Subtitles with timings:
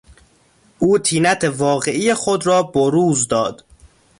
[0.79, 3.63] او طینت واقعی خود را بروز داد.